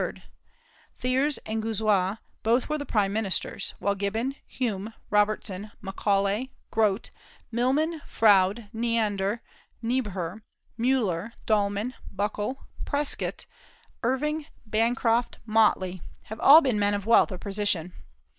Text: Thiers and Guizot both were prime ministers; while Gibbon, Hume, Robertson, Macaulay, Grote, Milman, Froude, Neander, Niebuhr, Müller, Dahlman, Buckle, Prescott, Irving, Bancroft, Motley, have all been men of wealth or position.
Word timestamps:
Thiers 0.97 1.37
and 1.45 1.61
Guizot 1.61 2.17
both 2.41 2.67
were 2.67 2.79
prime 2.79 3.13
ministers; 3.13 3.75
while 3.77 3.93
Gibbon, 3.93 4.33
Hume, 4.47 4.95
Robertson, 5.11 5.73
Macaulay, 5.79 6.51
Grote, 6.71 7.11
Milman, 7.51 8.01
Froude, 8.07 8.67
Neander, 8.73 9.43
Niebuhr, 9.83 10.41
Müller, 10.79 11.33
Dahlman, 11.45 11.93
Buckle, 12.11 12.65
Prescott, 12.83 13.45
Irving, 14.01 14.47
Bancroft, 14.65 15.37
Motley, 15.45 16.01
have 16.23 16.39
all 16.39 16.61
been 16.61 16.79
men 16.79 16.95
of 16.95 17.05
wealth 17.05 17.31
or 17.31 17.37
position. 17.37 17.93